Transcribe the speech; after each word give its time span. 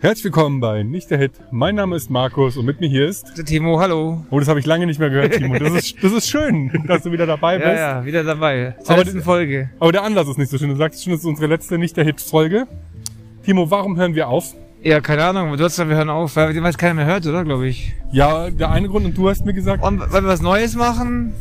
Herzlich 0.00 0.26
willkommen 0.26 0.60
bei 0.60 0.84
Nicht 0.84 1.10
der 1.10 1.18
Hit. 1.18 1.32
Mein 1.50 1.74
Name 1.74 1.96
ist 1.96 2.08
Markus 2.08 2.56
und 2.56 2.64
mit 2.64 2.78
mir 2.80 2.88
hier 2.88 3.08
ist. 3.08 3.36
Der 3.36 3.44
Timo, 3.44 3.80
hallo. 3.80 4.24
Oh, 4.30 4.38
das 4.38 4.46
habe 4.46 4.60
ich 4.60 4.64
lange 4.66 4.86
nicht 4.86 5.00
mehr 5.00 5.10
gehört, 5.10 5.32
Timo. 5.32 5.58
Das 5.58 5.72
ist, 5.72 5.96
das 6.02 6.12
ist 6.12 6.30
schön, 6.30 6.70
dass 6.86 7.02
du 7.02 7.10
wieder 7.10 7.26
dabei 7.26 7.58
bist. 7.58 7.68
Ja, 7.68 7.98
ja, 7.98 8.04
wieder 8.04 8.22
dabei. 8.22 8.76
Zur 8.84 8.94
Aber 8.94 9.02
letzten 9.02 9.22
Folge. 9.22 9.70
Aber 9.80 9.90
der 9.90 10.04
Anlass 10.04 10.28
ist 10.28 10.38
nicht 10.38 10.50
so 10.50 10.56
schön. 10.56 10.68
Du 10.68 10.76
sagst 10.76 11.02
schon, 11.02 11.14
das 11.14 11.22
ist 11.22 11.26
unsere 11.26 11.48
letzte 11.48 11.78
Nicht 11.78 11.96
der 11.96 12.04
Hit-Folge. 12.04 12.68
Timo, 13.42 13.72
warum 13.72 13.96
hören 13.96 14.14
wir 14.14 14.28
auf? 14.28 14.54
Ja, 14.84 15.00
keine 15.00 15.24
Ahnung, 15.24 15.56
du 15.56 15.64
hast 15.64 15.72
gesagt, 15.72 15.90
wir 15.90 15.96
hören 15.96 16.10
auf, 16.10 16.36
weil 16.36 16.54
weil 16.54 16.70
es 16.70 16.78
keiner 16.78 16.94
mehr 16.94 17.06
hört, 17.06 17.26
oder, 17.26 17.42
glaube 17.42 17.66
ich. 17.66 17.92
Ja, 18.12 18.50
der 18.50 18.70
eine 18.70 18.88
Grund, 18.88 19.04
und 19.04 19.18
du 19.18 19.28
hast 19.28 19.44
mir 19.44 19.52
gesagt, 19.52 19.82
Und 19.82 19.98
weil 20.12 20.22
wir 20.22 20.28
was 20.28 20.42
Neues 20.42 20.76
machen, 20.76 21.32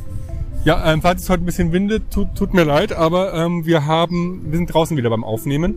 ja, 0.63 0.91
ähm, 0.91 1.03
falls 1.03 1.21
es 1.21 1.29
heute 1.29 1.43
ein 1.43 1.45
bisschen 1.45 1.71
windet, 1.71 2.09
tut, 2.11 2.33
tut 2.33 2.55
mir 2.55 2.63
leid, 2.63 2.91
aber 2.91 3.35
ähm, 3.35 3.67
wir 3.67 3.85
haben, 3.85 4.41
wir 4.49 4.57
sind 4.57 4.73
draußen 4.73 4.97
wieder 4.97 5.11
beim 5.11 5.23
Aufnehmen. 5.23 5.75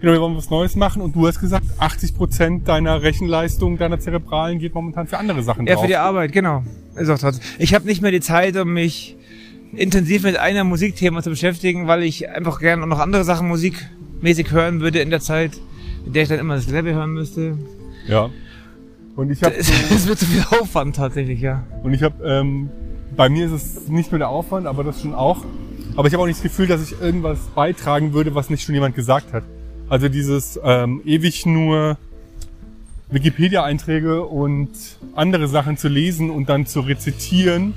Genau, 0.00 0.12
wir 0.12 0.20
wollen 0.20 0.36
was 0.36 0.50
Neues 0.50 0.76
machen 0.76 1.00
und 1.00 1.16
du 1.16 1.26
hast 1.26 1.40
gesagt, 1.40 1.64
80% 1.80 2.64
deiner 2.64 3.02
Rechenleistung, 3.02 3.78
deiner 3.78 3.98
Zerebralen 3.98 4.58
geht 4.58 4.74
momentan 4.74 5.06
für 5.06 5.18
andere 5.18 5.42
Sachen 5.42 5.66
ja, 5.66 5.74
drauf. 5.74 5.84
für 5.84 5.88
die 5.88 5.96
Arbeit, 5.96 6.32
genau. 6.32 6.62
Ich 7.58 7.74
habe 7.74 7.86
nicht 7.86 8.02
mehr 8.02 8.10
die 8.10 8.20
Zeit, 8.20 8.56
um 8.56 8.72
mich 8.72 9.16
intensiv 9.72 10.22
mit 10.22 10.36
einer 10.36 10.64
Musikthema 10.64 11.22
zu 11.22 11.30
beschäftigen, 11.30 11.86
weil 11.86 12.02
ich 12.02 12.28
einfach 12.28 12.60
gerne 12.60 12.82
auch 12.82 12.86
noch 12.86 12.98
andere 12.98 13.24
Sachen 13.24 13.48
musikmäßig 13.48 14.50
hören 14.50 14.80
würde 14.80 15.00
in 15.00 15.10
der 15.10 15.20
Zeit, 15.20 15.52
in 16.04 16.12
der 16.12 16.24
ich 16.24 16.28
dann 16.28 16.38
immer 16.38 16.56
dasselbe 16.56 16.94
hören 16.94 17.10
müsste. 17.10 17.58
Ja. 18.06 18.30
Und 19.16 19.30
ich 19.30 19.42
habe 19.42 19.54
Es, 19.56 19.70
es 19.90 20.06
wird 20.06 20.18
zu 20.18 20.26
viel 20.26 20.44
Aufwand 20.60 20.96
tatsächlich, 20.96 21.40
ja. 21.40 21.64
Und 21.82 21.94
ich 21.94 22.02
habe, 22.02 22.22
ähm, 22.24 22.68
bei 23.16 23.28
mir 23.28 23.46
ist 23.46 23.52
es 23.52 23.88
nicht 23.88 24.12
nur 24.12 24.18
der 24.18 24.28
Aufwand, 24.28 24.66
aber 24.66 24.84
das 24.84 25.00
schon 25.00 25.14
auch. 25.14 25.44
Aber 25.96 26.06
ich 26.06 26.12
habe 26.12 26.22
auch 26.22 26.26
nicht 26.26 26.36
das 26.36 26.42
Gefühl, 26.42 26.66
dass 26.66 26.82
ich 26.82 27.00
irgendwas 27.00 27.38
beitragen 27.54 28.12
würde, 28.12 28.34
was 28.34 28.50
nicht 28.50 28.62
schon 28.62 28.74
jemand 28.74 28.94
gesagt 28.94 29.32
hat. 29.32 29.44
Also 29.88 30.08
dieses 30.08 30.58
ähm, 30.62 31.00
ewig 31.04 31.46
nur 31.46 31.96
Wikipedia-Einträge 33.10 34.24
und 34.24 34.70
andere 35.14 35.46
Sachen 35.46 35.76
zu 35.76 35.88
lesen 35.88 36.30
und 36.30 36.48
dann 36.48 36.66
zu 36.66 36.80
rezitieren. 36.80 37.74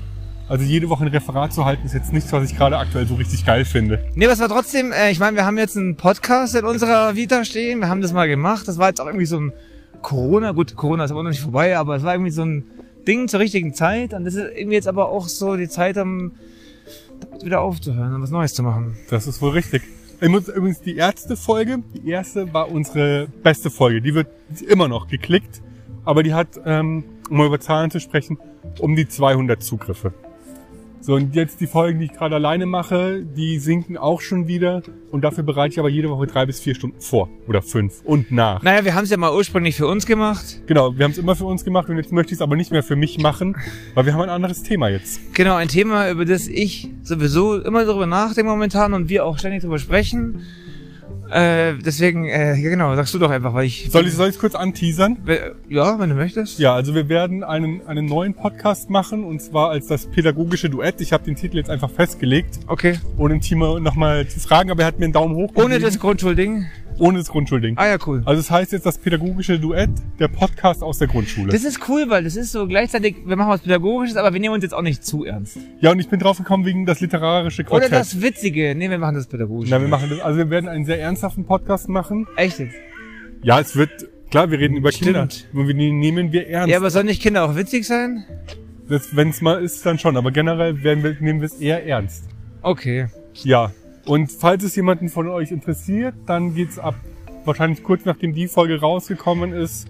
Also 0.48 0.64
jede 0.64 0.88
Woche 0.88 1.04
ein 1.04 1.08
Referat 1.08 1.52
zu 1.52 1.64
halten, 1.64 1.86
ist 1.86 1.94
jetzt 1.94 2.12
nichts, 2.12 2.32
was 2.32 2.50
ich 2.50 2.56
gerade 2.56 2.76
aktuell 2.76 3.06
so 3.06 3.14
richtig 3.14 3.46
geil 3.46 3.64
finde. 3.64 4.04
Nee, 4.16 4.26
was 4.26 4.40
war 4.40 4.48
trotzdem, 4.48 4.90
äh, 4.90 5.12
ich 5.12 5.20
meine, 5.20 5.36
wir 5.36 5.46
haben 5.46 5.56
jetzt 5.56 5.76
einen 5.76 5.94
Podcast 5.94 6.56
in 6.56 6.64
unserer 6.64 7.14
Vita 7.14 7.44
stehen, 7.44 7.78
wir 7.78 7.88
haben 7.88 8.00
das 8.00 8.12
mal 8.12 8.26
gemacht, 8.26 8.66
das 8.66 8.76
war 8.76 8.88
jetzt 8.88 9.00
auch 9.00 9.06
irgendwie 9.06 9.26
so 9.26 9.38
ein 9.38 9.52
Corona, 10.02 10.50
gut, 10.50 10.74
Corona 10.74 11.04
ist 11.04 11.12
aber 11.12 11.22
noch 11.22 11.30
nicht 11.30 11.42
vorbei, 11.42 11.78
aber 11.78 11.94
es 11.94 12.02
war 12.02 12.14
irgendwie 12.14 12.32
so 12.32 12.42
ein 12.42 12.64
Ding 13.06 13.28
zur 13.28 13.38
richtigen 13.38 13.74
Zeit 13.74 14.12
und 14.12 14.24
das 14.24 14.34
ist 14.34 14.50
irgendwie 14.56 14.74
jetzt 14.74 14.88
aber 14.88 15.08
auch 15.10 15.28
so 15.28 15.56
die 15.56 15.68
Zeit, 15.68 15.96
um 15.98 16.32
damit 17.20 17.44
wieder 17.44 17.60
aufzuhören 17.60 18.14
und 18.14 18.22
was 18.22 18.30
Neues 18.30 18.52
zu 18.52 18.64
machen. 18.64 18.96
Das 19.08 19.28
ist 19.28 19.40
wohl 19.40 19.50
richtig. 19.50 19.82
Ich 20.22 20.28
muss 20.28 20.48
übrigens 20.48 20.82
die 20.82 20.96
erste 20.96 21.34
Folge, 21.34 21.82
die 21.94 22.10
erste 22.10 22.52
war 22.52 22.70
unsere 22.70 23.26
beste 23.42 23.70
Folge. 23.70 24.02
Die 24.02 24.14
wird 24.14 24.28
immer 24.68 24.86
noch 24.86 25.08
geklickt, 25.08 25.62
aber 26.04 26.22
die 26.22 26.34
hat, 26.34 26.60
ähm, 26.66 27.04
um 27.30 27.42
über 27.42 27.58
Zahlen 27.58 27.90
zu 27.90 28.00
sprechen, 28.00 28.36
um 28.80 28.96
die 28.96 29.08
200 29.08 29.62
Zugriffe. 29.62 30.12
So, 31.02 31.14
und 31.14 31.34
jetzt 31.34 31.62
die 31.62 31.66
Folgen, 31.66 31.98
die 31.98 32.04
ich 32.06 32.12
gerade 32.12 32.34
alleine 32.34 32.66
mache, 32.66 33.24
die 33.24 33.58
sinken 33.58 33.96
auch 33.96 34.20
schon 34.20 34.48
wieder. 34.48 34.82
Und 35.10 35.24
dafür 35.24 35.42
bereite 35.42 35.72
ich 35.72 35.78
aber 35.78 35.88
jede 35.88 36.10
Woche 36.10 36.26
drei 36.26 36.44
bis 36.44 36.60
vier 36.60 36.74
Stunden 36.74 37.00
vor. 37.00 37.30
Oder 37.48 37.62
fünf. 37.62 38.02
Und 38.04 38.30
nach. 38.30 38.62
Naja, 38.62 38.84
wir 38.84 38.94
haben 38.94 39.04
es 39.04 39.10
ja 39.10 39.16
mal 39.16 39.34
ursprünglich 39.34 39.76
für 39.76 39.86
uns 39.86 40.04
gemacht. 40.04 40.60
Genau, 40.66 40.96
wir 40.96 41.04
haben 41.04 41.12
es 41.12 41.18
immer 41.18 41.34
für 41.36 41.46
uns 41.46 41.64
gemacht 41.64 41.88
und 41.88 41.96
jetzt 41.96 42.12
möchte 42.12 42.32
ich 42.32 42.38
es 42.38 42.42
aber 42.42 42.54
nicht 42.54 42.70
mehr 42.70 42.82
für 42.82 42.96
mich 42.96 43.18
machen, 43.18 43.56
weil 43.94 44.04
wir 44.04 44.12
haben 44.12 44.20
ein 44.20 44.28
anderes 44.28 44.62
Thema 44.62 44.88
jetzt. 44.88 45.34
Genau, 45.34 45.54
ein 45.54 45.68
Thema, 45.68 46.10
über 46.10 46.26
das 46.26 46.46
ich 46.46 46.90
sowieso 47.02 47.58
immer 47.60 47.86
darüber 47.86 48.06
nachdenke 48.06 48.50
momentan 48.50 48.92
und 48.92 49.08
wir 49.08 49.24
auch 49.24 49.38
ständig 49.38 49.62
darüber 49.62 49.78
sprechen. 49.78 50.42
Äh, 51.30 51.74
deswegen, 51.84 52.24
äh, 52.24 52.56
ja 52.56 52.70
genau, 52.70 52.94
sagst 52.96 53.14
du 53.14 53.18
doch 53.20 53.30
einfach, 53.30 53.54
weil 53.54 53.66
ich... 53.66 53.88
Soll 53.90 54.06
ich 54.08 54.14
soll 54.14 54.28
ich 54.30 54.38
kurz 54.38 54.56
anteasern? 54.56 55.16
Ja, 55.68 55.98
wenn 56.00 56.10
du 56.10 56.16
möchtest. 56.16 56.58
Ja, 56.58 56.74
also 56.74 56.92
wir 56.94 57.08
werden 57.08 57.44
einen, 57.44 57.86
einen 57.86 58.06
neuen 58.06 58.34
Podcast 58.34 58.90
machen 58.90 59.22
und 59.22 59.40
zwar 59.40 59.70
als 59.70 59.86
das 59.86 60.06
pädagogische 60.06 60.68
Duett. 60.68 61.00
Ich 61.00 61.12
habe 61.12 61.22
den 61.24 61.36
Titel 61.36 61.56
jetzt 61.56 61.70
einfach 61.70 61.90
festgelegt, 61.90 62.58
Okay. 62.66 62.98
ohne 63.16 63.34
den 63.34 63.40
Timo 63.42 63.78
nochmal 63.78 64.26
zu 64.26 64.40
fragen, 64.40 64.72
aber 64.72 64.82
er 64.82 64.86
hat 64.88 64.98
mir 64.98 65.04
einen 65.04 65.12
Daumen 65.12 65.36
hoch 65.36 65.50
Ohne 65.54 65.66
gegeben. 65.68 65.84
das 65.84 65.98
Grundschulding. 66.00 66.66
Ohne 67.00 67.18
das 67.18 67.28
Grundschulding. 67.28 67.76
Ah 67.78 67.86
ja, 67.88 67.96
cool. 68.06 68.22
Also 68.24 68.40
es 68.40 68.50
heißt 68.50 68.72
jetzt 68.72 68.86
das 68.86 68.98
pädagogische 68.98 69.58
Duett, 69.58 69.90
der 70.18 70.28
Podcast 70.28 70.82
aus 70.82 70.98
der 70.98 71.08
Grundschule. 71.08 71.50
Das 71.50 71.64
ist 71.64 71.88
cool, 71.88 72.04
weil 72.08 72.24
das 72.24 72.36
ist 72.36 72.52
so 72.52 72.66
gleichzeitig, 72.66 73.16
wir 73.26 73.36
machen 73.36 73.50
was 73.50 73.62
Pädagogisches, 73.62 74.16
aber 74.16 74.32
wir 74.32 74.40
nehmen 74.40 74.54
uns 74.54 74.62
jetzt 74.62 74.74
auch 74.74 74.82
nicht 74.82 75.04
zu 75.04 75.24
ernst. 75.24 75.58
ja, 75.80 75.90
und 75.90 75.98
ich 75.98 76.08
bin 76.08 76.20
drauf 76.20 76.38
gekommen 76.38 76.64
wegen 76.64 76.86
das 76.86 77.00
literarische 77.00 77.62
Oder 77.62 77.70
Quartett. 77.70 77.92
das 77.92 78.20
Witzige. 78.22 78.74
Nee, 78.76 78.90
wir 78.90 78.98
machen 78.98 79.14
das 79.16 79.26
Pädagogische. 79.26 79.72
Na, 79.72 79.80
wir 79.80 79.88
machen 79.88 80.10
das, 80.10 80.20
also 80.20 80.38
wir 80.38 80.50
werden 80.50 80.68
einen 80.68 80.84
sehr 80.84 81.00
ernsthaften 81.00 81.44
Podcast 81.44 81.88
machen. 81.88 82.26
Echt 82.36 82.58
jetzt? 82.58 82.74
Ja, 83.42 83.58
es 83.58 83.74
wird, 83.74 83.90
klar, 84.30 84.50
wir 84.50 84.58
reden 84.58 84.76
über 84.76 84.92
Stimmt. 84.92 85.06
Kinder. 85.06 85.28
Und 85.60 85.68
wir 85.68 85.74
die 85.74 85.90
nehmen 85.92 86.32
wir 86.32 86.48
ernst. 86.48 86.70
Ja, 86.70 86.76
aber 86.76 86.90
sollen 86.90 87.06
nicht 87.06 87.22
Kinder 87.22 87.44
auch 87.44 87.56
witzig 87.56 87.86
sein? 87.86 88.24
Wenn 88.86 89.30
es 89.30 89.40
mal 89.40 89.62
ist, 89.62 89.86
dann 89.86 89.98
schon. 89.98 90.16
Aber 90.16 90.30
generell 90.32 90.82
werden 90.82 91.02
wir, 91.04 91.16
nehmen 91.20 91.40
wir 91.40 91.46
es 91.46 91.54
eher 91.60 91.86
ernst. 91.86 92.24
Okay. 92.62 93.06
Ja. 93.44 93.72
Und 94.06 94.32
falls 94.32 94.64
es 94.64 94.76
jemanden 94.76 95.08
von 95.08 95.28
euch 95.28 95.50
interessiert, 95.50 96.14
dann 96.26 96.54
geht's 96.54 96.78
ab, 96.78 96.94
wahrscheinlich 97.44 97.82
kurz 97.82 98.04
nachdem 98.04 98.34
die 98.34 98.48
Folge 98.48 98.80
rausgekommen 98.80 99.52
ist, 99.52 99.88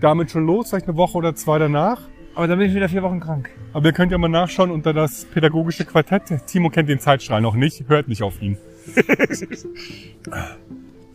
damit 0.00 0.30
schon 0.30 0.46
los, 0.46 0.70
vielleicht 0.70 0.88
eine 0.88 0.96
Woche 0.96 1.18
oder 1.18 1.34
zwei 1.34 1.58
danach. 1.58 2.02
Aber 2.34 2.46
dann 2.46 2.58
bin 2.58 2.68
ich 2.68 2.74
wieder 2.74 2.88
vier 2.88 3.02
Wochen 3.02 3.18
krank. 3.18 3.50
Aber 3.72 3.86
ihr 3.86 3.92
könnt 3.92 4.12
ja 4.12 4.18
mal 4.18 4.28
nachschauen 4.28 4.70
unter 4.70 4.92
das 4.92 5.24
pädagogische 5.24 5.84
Quartett. 5.84 6.46
Timo 6.46 6.70
kennt 6.70 6.88
den 6.88 7.00
Zeitstrahl 7.00 7.40
noch 7.40 7.56
nicht, 7.56 7.88
hört 7.88 8.06
nicht 8.06 8.22
auf 8.22 8.40
ihn. 8.40 8.56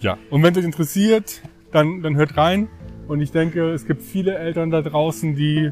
ja, 0.02 0.18
und 0.30 0.44
wenn 0.44 0.52
es 0.52 0.60
euch 0.60 0.66
interessiert, 0.66 1.42
dann, 1.72 2.02
dann 2.02 2.18
hört 2.18 2.36
rein. 2.36 2.68
Und 3.08 3.22
ich 3.22 3.32
denke, 3.32 3.72
es 3.72 3.86
gibt 3.86 4.02
viele 4.02 4.38
Eltern 4.38 4.70
da 4.70 4.82
draußen, 4.82 5.36
die 5.36 5.72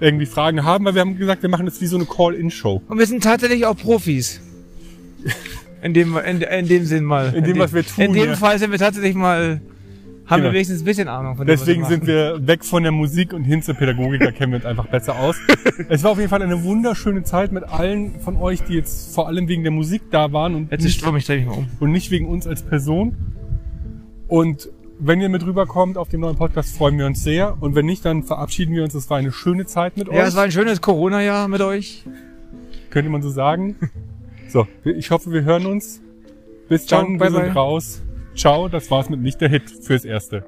irgendwie 0.00 0.26
Fragen 0.26 0.64
haben, 0.64 0.84
weil 0.84 0.94
wir 0.94 1.02
haben 1.02 1.16
gesagt, 1.16 1.42
wir 1.42 1.50
machen 1.50 1.66
das 1.66 1.80
wie 1.80 1.86
so 1.86 1.96
eine 1.96 2.06
Call-In-Show. 2.06 2.82
Und 2.88 2.98
wir 2.98 3.06
sind 3.06 3.22
tatsächlich 3.22 3.66
auch 3.66 3.76
Profis. 3.76 4.40
In 5.82 5.94
dem, 5.94 6.16
in, 6.18 6.40
in 6.42 6.66
dem 6.68 6.84
Sinn 6.84 7.04
mal. 7.04 7.34
In 7.34 7.44
dem, 7.44 7.58
was 7.58 7.72
wir 7.72 7.84
tun, 7.84 8.04
In 8.04 8.12
dem 8.12 8.26
ja. 8.30 8.36
Fall 8.36 8.58
sind 8.58 8.70
wir 8.72 8.78
tatsächlich 8.78 9.14
mal, 9.14 9.60
haben 10.26 10.38
Genau. 10.40 10.48
wir 10.48 10.52
wenigstens 10.54 10.82
ein 10.82 10.84
bisschen 10.84 11.08
Ahnung 11.08 11.36
von 11.36 11.46
dem, 11.46 11.56
Deswegen 11.56 11.84
sind 11.84 12.06
wir 12.06 12.46
weg 12.46 12.64
von 12.64 12.82
der 12.82 12.92
Musik 12.92 13.32
und 13.32 13.44
hin 13.44 13.62
zur 13.62 13.74
Pädagogik, 13.74 14.20
da 14.20 14.32
kennen 14.32 14.52
wir 14.52 14.56
uns 14.56 14.66
einfach 14.66 14.86
besser 14.88 15.18
aus. 15.18 15.36
Es 15.88 16.02
war 16.02 16.10
auf 16.12 16.18
jeden 16.18 16.28
Fall 16.30 16.42
eine 16.42 16.62
wunderschöne 16.64 17.22
Zeit 17.22 17.52
mit 17.52 17.64
allen 17.64 18.18
von 18.20 18.36
euch, 18.36 18.62
die 18.64 18.74
jetzt 18.74 19.14
vor 19.14 19.28
allem 19.28 19.46
wegen 19.48 19.62
der 19.62 19.72
Musik 19.72 20.02
da 20.10 20.32
waren 20.32 20.54
und 20.54 20.70
Jetzt 20.72 20.82
nicht, 20.84 21.02
ich 21.02 21.24
gleich 21.26 21.46
mal 21.46 21.52
um. 21.52 21.68
und 21.80 21.92
nicht 21.92 22.10
wegen 22.10 22.26
uns 22.26 22.46
als 22.46 22.62
Person. 22.62 23.14
Und 24.26 24.68
wenn 24.98 25.20
ihr 25.20 25.28
mit 25.28 25.46
rüberkommt 25.46 25.96
auf 25.96 26.08
dem 26.08 26.20
neuen 26.20 26.36
Podcast, 26.36 26.76
freuen 26.76 26.98
wir 26.98 27.06
uns 27.06 27.22
sehr. 27.22 27.56
Und 27.60 27.74
wenn 27.76 27.86
nicht, 27.86 28.04
dann 28.04 28.24
verabschieden 28.24 28.74
wir 28.74 28.82
uns. 28.82 28.94
Es 28.94 29.08
war 29.08 29.18
eine 29.18 29.30
schöne 29.32 29.64
Zeit 29.64 29.96
mit 29.96 30.08
Ja, 30.08 30.14
euch. 30.22 30.28
es 30.28 30.36
war 30.36 30.42
ein 30.42 30.50
schönes 30.52 30.80
Corona-Jahr 30.80 31.46
mit 31.48 31.60
euch. 31.60 32.04
Könnte 32.90 33.08
man 33.10 33.22
so 33.22 33.30
sagen. 33.30 33.76
So, 34.48 34.66
ich 34.84 35.10
hoffe, 35.10 35.30
wir 35.30 35.44
hören 35.44 35.66
uns. 35.66 36.00
Bis 36.68 36.86
Ciao, 36.86 37.02
dann, 37.02 37.18
bye 37.18 37.28
wir 37.28 37.32
sind 37.32 37.44
bye. 37.46 37.52
raus. 37.52 38.02
Ciao, 38.34 38.68
das 38.68 38.90
war's 38.90 39.10
mit 39.10 39.20
Nicht 39.20 39.40
der 39.40 39.48
Hit 39.48 39.70
fürs 39.70 40.04
Erste. 40.04 40.44